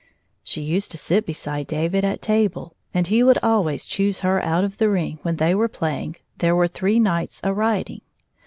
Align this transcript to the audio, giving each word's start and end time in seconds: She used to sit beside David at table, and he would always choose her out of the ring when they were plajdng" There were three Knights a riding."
She 0.43 0.63
used 0.63 0.89
to 0.89 0.97
sit 0.97 1.27
beside 1.27 1.67
David 1.67 2.03
at 2.03 2.23
table, 2.23 2.73
and 2.91 3.05
he 3.05 3.21
would 3.21 3.37
always 3.43 3.85
choose 3.85 4.21
her 4.21 4.41
out 4.43 4.63
of 4.63 4.79
the 4.79 4.89
ring 4.89 5.19
when 5.21 5.35
they 5.35 5.53
were 5.53 5.69
plajdng" 5.69 6.15
There 6.39 6.55
were 6.55 6.67
three 6.67 6.99
Knights 6.99 7.39
a 7.43 7.53
riding." 7.53 8.01